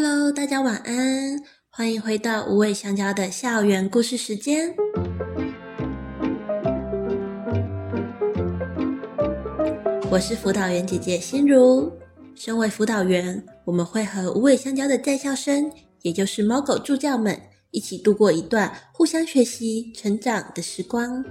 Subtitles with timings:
[0.00, 4.72] Hello，大家晚安，欢迎回到无尾香蕉的校园故事时间。
[10.08, 11.92] 我是辅导员姐姐心如。
[12.36, 15.68] 身为辅导员，我们会和无尾香蕉的在校生，
[16.02, 17.36] 也就是猫狗助教们，
[17.72, 21.24] 一起度过一段互相学习、成长的时光。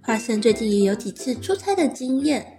[0.00, 2.52] 花生最近也有几次出差的经验。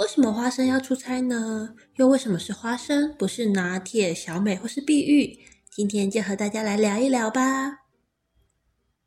[0.00, 1.74] 为什么花生要出差呢？
[1.96, 5.38] 又为什么是花生，不是拿铁、小美或是碧玉？
[5.70, 7.80] 今天就和大家来聊一聊吧。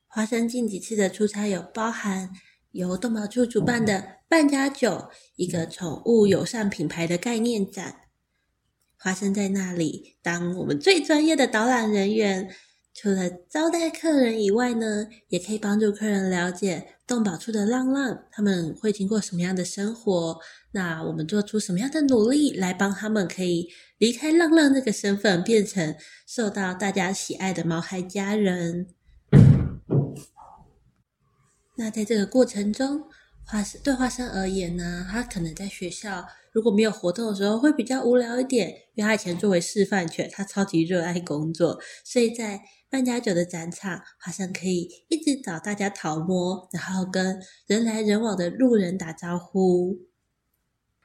[0.06, 2.30] 花生近几次的出差有包含
[2.74, 8.02] 由动保处主办的半家酒，一个宠物友善品牌的概念展。
[8.96, 12.54] 花生在那里当我们最专业的导览人员。
[12.96, 20.40] 除了招待客人以外呢，也可以帮助客人了解动保处的浪浪，他们会经过什么样的生活。
[20.72, 28.88] 那我们做出什么样的努力来帮他们可以离开浪浪这个身份，变成受到大家喜爱的毛孩家人？
[31.78, 33.04] 那在这个过程中，
[33.46, 49.98] 花生对花生而言呢，他可能在学校如果没有活动的时候会比较无聊一点，因为他以前作为示范犬，他超级热爱工作，所以在扮家酒的展场，花生可以一直找大家讨摸，然后跟人来人往的路人打招呼。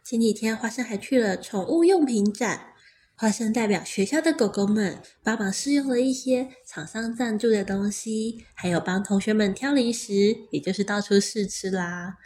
[0.05, 2.75] 前几天，花生还去了宠物用品展，
[3.15, 12.17] 花生代表学校的狗狗们帮忙试用了一些厂商赞助的东西，还有帮同学们挑零食，也就是到处试吃啦。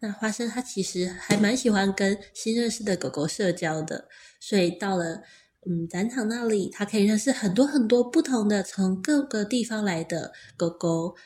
[0.00, 4.08] 那花生它其实还蛮喜欢跟新认识的狗狗社交的，
[4.40, 5.22] 所以到了。
[5.68, 11.16] 嗯，展场那里，他可以认识很多很多不同的从各个地方来的狗狗。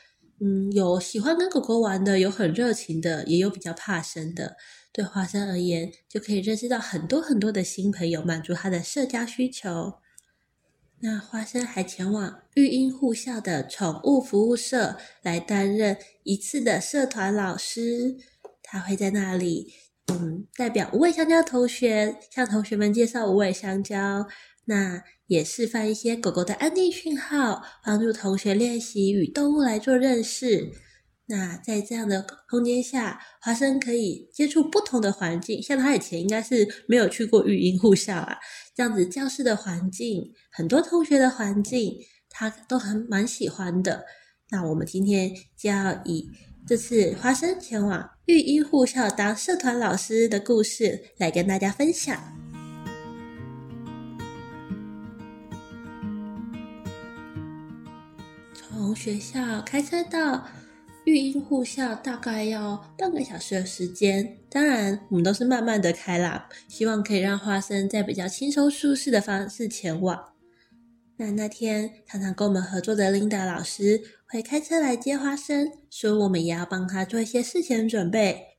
[0.41, 4.57] 嗯，有喜欢跟狗狗玩的，有很热情的，也有比较怕生的。
[4.91, 9.93] 对花生而言，就可以认识到很多很多的新朋友，满足他的社交需求。
[10.99, 18.17] 那花生还前往育婴护校的宠物服务社来担任一次的社团老师，
[18.73, 19.71] 他会在那里。
[20.11, 24.27] 嗯，代表无尾香蕉同学向同学们介绍无尾香蕉，
[24.65, 30.71] 那也示范一些狗狗的安定讯号，帮助同学练习与动物来做认识。
[31.27, 38.37] 那在这样的空间下，华生可以接触不同的环境，像他以前应该是没有去过育婴护校啊，
[38.75, 41.95] 这样子教室的环境，很多同学的环境，
[42.29, 44.03] 他都很蛮喜欢的。
[44.49, 46.29] 那我们今天就要以
[46.65, 52.17] 这次花生前往育婴护校当社团老师的故事来跟大家分享。
[58.53, 60.47] 从学校开车到
[61.03, 70.17] 育婴护校大概要半个小时的时间，当然我们都是慢慢的开啦，希望可以让花生在比较轻松舒适的方式前往。
[71.17, 74.01] 那那天常常跟我们合作的琳达老师
[74.33, 78.57] 会开车来接花生，所以我们也要帮他做一些事前准备，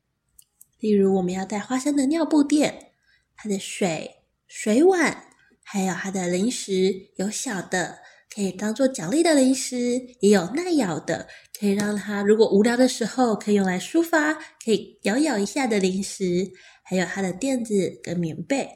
[0.78, 2.92] 例如我们要带花生的尿布垫、
[3.34, 5.24] 他的水水碗，
[5.64, 7.98] 还有他的零食，有小的
[8.32, 11.26] 可以当做奖励的零食，也有耐咬的，
[11.58, 14.34] 可以让他如果无聊的时候可以用来抒发，
[14.64, 16.52] 可以咬咬一下的零食，
[16.84, 18.68] 还有他的垫子跟棉被。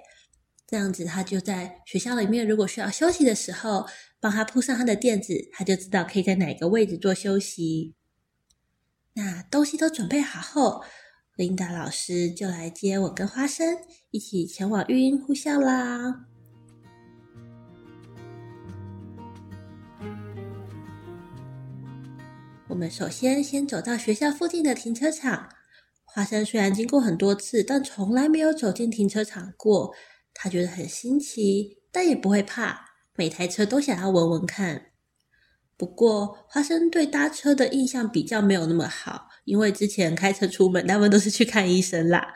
[0.67, 3.87] 这样子，他就在学校里面，如果需要休息的时候，
[4.21, 7.95] 帮他铺上他的垫子，他就知道可以在哪个位置做休息。
[9.15, 10.83] 那东西都准备好后，
[11.37, 13.79] 琳达老师就来接我跟花生，
[14.11, 16.27] 一起前往育婴护校啦。
[22.69, 25.49] 我们首先先走到学校附近的停车场。
[26.05, 29.95] 花生虽然经过很多次，但从来没有走进停车场过。
[30.35, 32.88] 他觉得很新奇，但也不会怕，
[33.19, 34.93] 每台车都想要闻闻看。
[35.77, 42.29] 不过，花生对搭车的印象比较没有那么好，因为之前开车出门，大部分都是去看医生啦。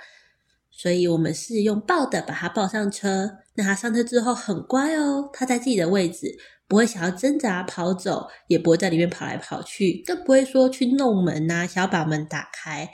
[0.73, 3.31] 所以我们是用抱的把他抱上车。
[3.55, 6.37] 那他上车之后很乖哦，他在自己的位置，
[6.67, 12.91] 不会想要挣扎跑走，也不会在里面跑来跑去，更不会说去弄门呐，想要把门打开。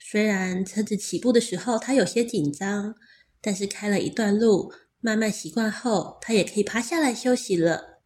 [0.00, 2.96] 虽然车子起步的时候他有些紧张。
[3.38, 4.72] 但是开了一段路，
[5.06, 8.00] 慢慢习惯后，他也可以趴下来休息了。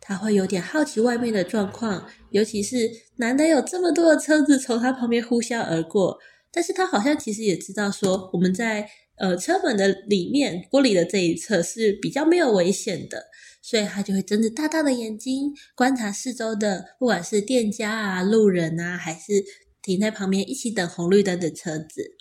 [0.00, 6.20] 他会有点好奇外面的状况，尤其是难得有这么多的车子从他旁边呼啸而过。
[6.52, 13.24] 但是他好像其实也知道说，我们在呃车门的里面玻璃的这一侧是比较没有危险的，
[13.60, 19.44] 所以他就会睁着大大的眼睛观察四周的，不管是店家啊、路人啊，还是
[19.82, 22.19] 停在旁边一起等红绿灯的车子。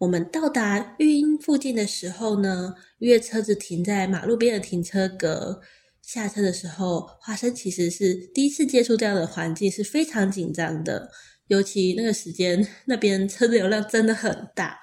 [0.00, 5.60] 我们到达育婴附近的时候呢，因为车子停在马路边的停车格，
[6.00, 11.10] 下车的时候，花生其实是第一次接触这样的环境，是非常紧张的。
[11.48, 14.78] 尤其那个时间， 那边车流量真的很大。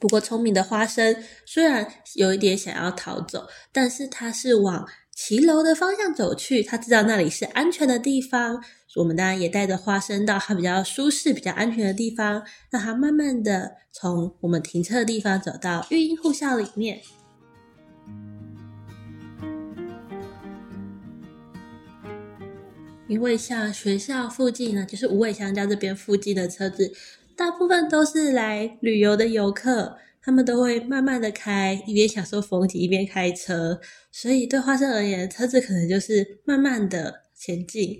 [0.00, 4.84] 不过聪明的花生虽然有一点想要逃走，但是他是往
[5.20, 8.62] 骑楼的方向走去，他知道那里是安全的地方。
[8.94, 17.00] 我们当然也带着花生到他比较舒适、比较安全的地方，让他慢慢的从我们停车的地方走到育婴护校里面。
[23.08, 26.92] 因为像学校附近呢，就是无尾香蕉这边附近的车子，
[27.34, 29.98] 大部分都是来旅游的游客。
[30.28, 33.80] 他们都会慢慢的开，一边享受风景，一边开车。
[34.12, 37.98] 所以对花生而言，车子可能就是慢慢的前进。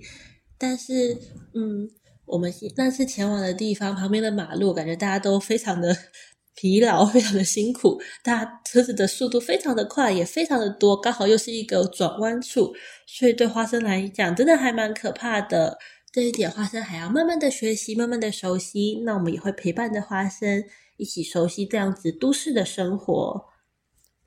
[0.55, 1.17] 但是，
[1.55, 1.89] 嗯，
[2.27, 5.97] 我们那次前往的地方旁边的马路，感觉大家都非常的
[6.53, 7.99] 疲劳，非常的辛苦。
[8.23, 12.71] 大家车子的速度非常的快，也非常的多，刚好又是一个转弯处，
[13.07, 15.79] 所以对花生来讲，真的还蛮可怕的。
[16.13, 19.01] 这一点，花生还要慢慢的学习，慢慢的熟悉。
[19.03, 20.63] 那我们也会陪伴着花生。
[20.99, 23.45] 一起熟悉这样子都市的生活。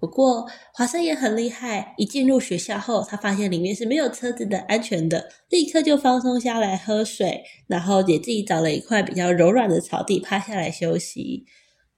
[0.01, 11.45] 不过华生也很厉害，一进入学校后，他发现里面是没有车子的，安全的，立刻就放松下来喝水，然后也自己找了一块比较柔软的草地趴下来休息。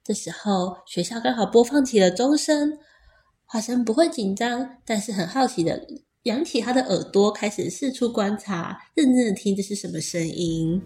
[0.03, 2.79] 这时候学校刚好播放起了钟声，
[3.47, 5.87] 华生不会紧张，但是很好奇的
[6.25, 10.83] 仰起他的耳朵，开始四处观察，认真的听这是什么声音。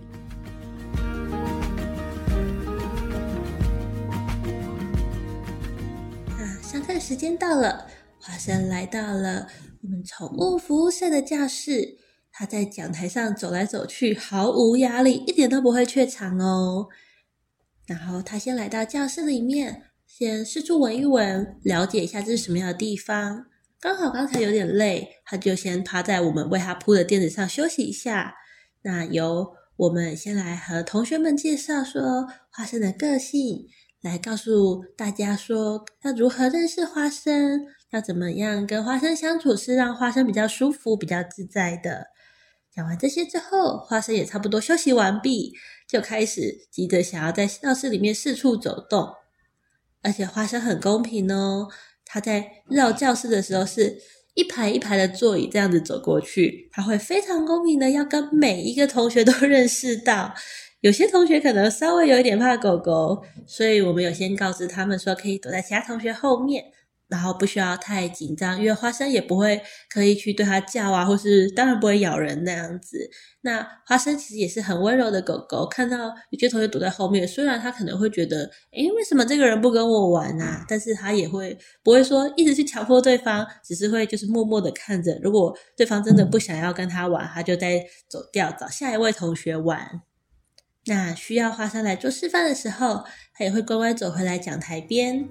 [6.70, 7.86] 上课时间到了，
[8.20, 9.48] 花生来到了
[9.82, 11.96] 我们宠物服务社的教室。
[12.30, 16.88] 他在讲台上走来走去，毫无压力，一点都不会怯场哦。
[17.86, 23.46] 然后他先来到教室里面，先四处闻一闻，了解一下这是什么样的地方。
[23.80, 28.34] 刚好刚才有点累，他就先趴在我们为他铺的垫子上休息一下。
[28.82, 33.66] 那由我们先来和同学们介绍说花生的个性。
[34.00, 42.06] 来告诉大家说，要如何认识花生，要怎么样跟花生相处，是让花生比较舒服、比较自在的。
[42.72, 45.52] 讲完这些之后，花生也差不多休息完毕，
[45.88, 49.08] 就开始急着想要在教室里面四处走动。
[50.00, 51.66] 而且花生很公平哦，
[52.04, 53.98] 他在绕教室的时候是
[54.34, 60.32] 一排一排的座椅这样子走过去，他会非常公平的要跟每一个同学都 认识到。
[60.88, 66.64] 有些同学可能稍微有一点怕狗狗，所以我们有先告知他们说可以躲在其他同学后面，
[67.08, 69.60] 然后不需要太紧张，因为花生也不会
[69.92, 72.96] 刻意去对它叫啊，或是当然不会咬人那样子。
[73.42, 80.64] 那花生其实也是很温柔的狗狗，看到有些同学躲在后面，虽然他可能会觉得，诶，为什么这个人不跟我玩啊？
[80.66, 81.54] 但是他也会
[81.84, 90.00] 不会说一直去强迫对方，只是会就是默默的看着，如果对方真的不想要跟他玩，他就再走掉，找下一位同学玩。
[90.88, 93.04] 那需要花生来做示范的时候，
[93.34, 95.28] 他也会乖乖走回来讲台边，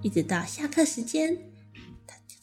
[0.00, 1.36] 一直到下课时间。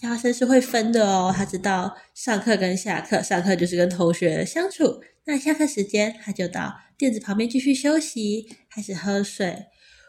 [0.01, 9.67] 花生是会分的哦，他知道上课跟下课，上课就是跟同学相处，那下课时间他就到垫子旁边继续休息，开始喝水。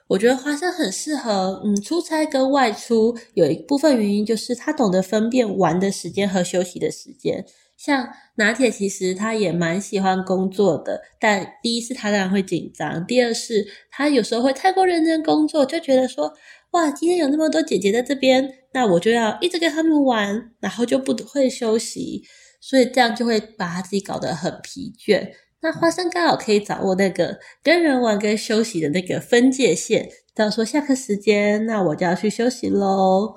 [0.09, 7.45] 我觉得花生很适合，嗯，出差跟外出有一部分原因就是他懂得分辨玩的时间和休息的时间。
[7.79, 16.33] 像拿铁，其实他也蛮喜欢工作的，但第一是他当然会紧张，第二是他有时候会太过认真工作，就觉得说，
[16.73, 22.23] 哇，今天有那么多姐姐在这边，那我就要一直跟他们玩，然后就不会休息，
[22.61, 25.33] 所以这样就会把他自己搞得很疲倦。
[25.64, 33.37] 那花生刚好可以掌握那个跟人玩跟休息的那个分界线，到说下课时间，那我就要去休息喽。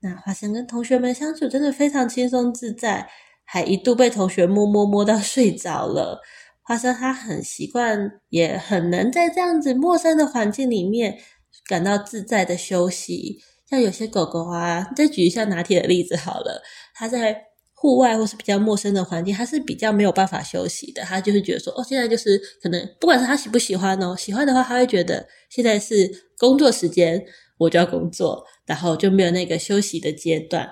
[0.00, 3.10] 那花生跟同学们相处真的非常轻松自在，
[3.44, 6.20] 还一度被同学摸摸摸到睡着了。
[6.62, 11.18] 花生他很习惯，也很能在这样子陌生的环境里面
[11.66, 13.40] 感到自在的休息。
[13.68, 16.62] 像有些狗狗啊，再举一下拿铁的例子好了，
[16.94, 17.49] 它在。
[17.80, 21.02] 户外或是比较陌生的环境，他是比较没有办法休息的。
[21.02, 27.24] 他就是觉得说，哦，现在就是可能，不管是他喜不喜欢哦，喜欢的话，他会觉得现在是工作时间，
[27.56, 30.70] 我就要工作，然后就没有那个休息的阶段。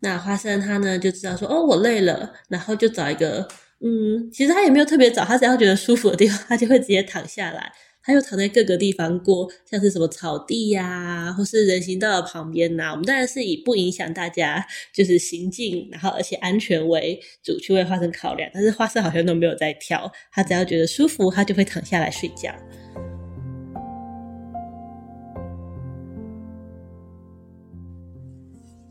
[0.00, 3.46] 那花生他呢就知道说，哦，我累了，然后就找一个，
[3.80, 7.70] 嗯，其实他也没有特别找，他只要觉得舒服的地方，他就会直接躺下来。
[8.06, 18.48] 它又躺在各个地方过，像是什么草地呀、或是人行道旁边呐、我们当然是以不影响大家就是行进，然后而且安全为主去为花生考量。
[18.54, 22.54] 但是花生好像都没有在跳，它只要觉得舒服，它就会躺下来睡觉。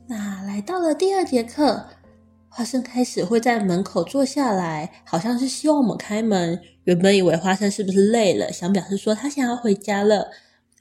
[0.10, 1.86] 那来到了第二节课。
[2.58, 6.58] 花生开始会在门口坐下来，好像是希望我们开门。
[6.86, 10.32] 原本以为花生是不是累了，想表示说他想要回家了。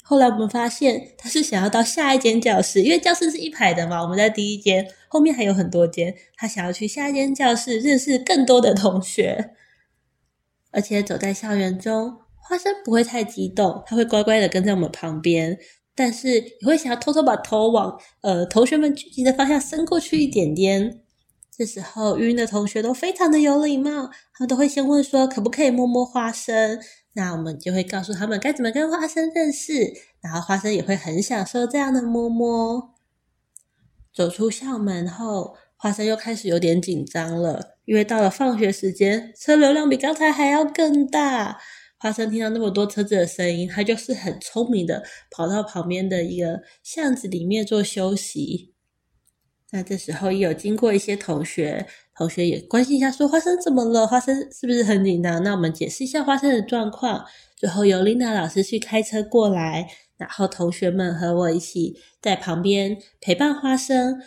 [0.00, 4.00] 后来我们发现他是想要到下一间教室，因为教室是一排的嘛。
[4.00, 6.14] 我们在第一间，后面还有很多间。
[6.36, 9.50] 他想要去下一间教室，认识更多的同学。
[10.70, 15.58] 而且走在校园中，花生不会太激动，他会乖乖的跟在我们旁边。
[15.96, 21.00] 但是也会想要偷偷把头往呃同学们聚集的方向伸过去一点点。
[21.56, 26.80] 这时候，芸芸的同学都非常的有礼貌，他们都会先问说可不可以摸摸花生，
[27.12, 32.94] 那我们就会告诉他们该怎么跟花生认识，然后花生也会很享受这样的摸摸。
[34.12, 41.60] 走出校门后，花生又开始有点紧张了，因为到了放学时间，车流量比刚才还要更大。
[41.98, 48.73] 花生听到那么多车子的声音，他就是很聪明的跑到旁边的一个巷子里面做休息。
[49.74, 51.84] 那这时候也有经过一些同学，
[52.16, 54.06] 同学也关心一下，说花生怎么了？
[54.06, 55.42] 花生是不是很紧张？
[55.42, 57.24] 那我们解释一下花生的状况。
[57.56, 64.20] 最后由琳达老师去开车过来，然后同学们和我一起在旁边陪伴花生。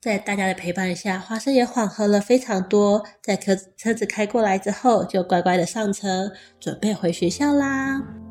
[0.00, 3.06] 在大家的陪伴下，花生也缓和了非常多。
[3.22, 8.29] 在车车子开过来之后，就乖乖的上车，准备回学校啦。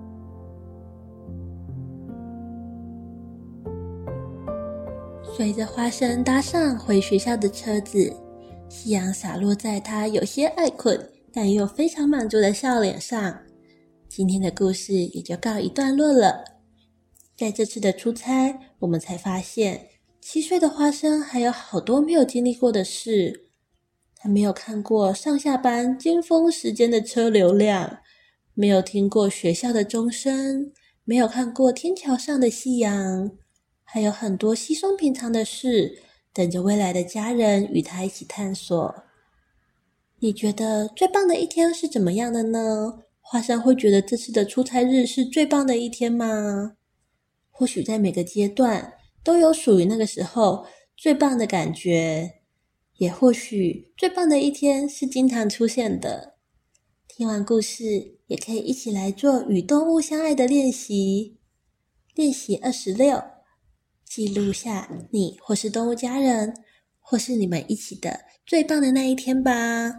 [5.39, 8.13] 随着花生搭上回学校的车子，
[8.67, 13.39] 夕阳洒落在他有些爱困但又非常满足的笑脸上。
[14.09, 16.43] 今天的故事也就告一段落了。
[17.37, 19.87] 在这次的出差，我们才发现，
[20.19, 23.45] 七岁的花生还有好多没有经历过的事。
[24.17, 27.99] 他没有看过上下班尖峰时间的车流量，
[28.53, 30.73] 没有听过学校的钟声，
[31.05, 33.31] 没有看过天桥上的夕阳。
[33.91, 39.03] 还有很多稀松平常的事，等着未来的家人与他一起探索。
[40.19, 42.99] 你觉得最棒的一天是怎么样的呢？
[43.19, 46.75] 花生会觉得这次的出差日是最棒的一天吗？
[47.49, 48.93] 或许在每个阶段
[49.23, 52.41] 都有属于那个时候最棒的感觉，
[52.97, 56.35] 也或许最棒的一天是经常出现的。
[57.07, 61.39] 听完故事，也可以一起来做与动物相爱的练习。
[62.13, 63.38] 练习二十六。
[64.09, 66.51] 记录下你或是动物家人，
[66.99, 69.93] 或是你们一起的最棒的那一天吧。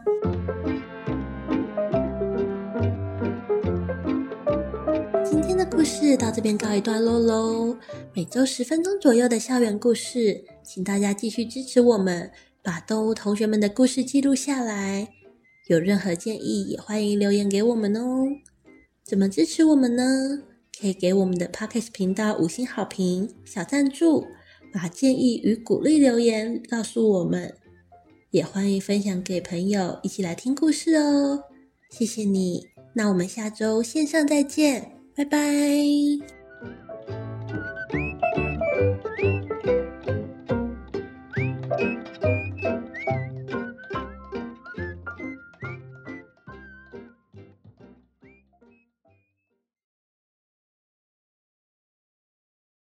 [5.24, 7.76] 今天的故事到这边告一段落喽。
[8.12, 12.28] 每周十分钟左右的校园故事，请大家继续支持我们，
[12.64, 15.08] 把动物同学们的故事记录下来。
[15.68, 18.26] 有任何建议，也欢迎留言给我们哦。
[19.04, 20.02] 怎么支持我们呢？
[20.80, 24.26] 可以给我们的 Pocket 频道五星好评、小赞助，
[24.72, 27.54] 把建议与鼓励留言告诉我们，
[28.30, 31.44] 也欢迎分享给朋友一起来听故事哦。
[31.90, 36.39] 谢谢你，那我们下周线上再见，拜拜。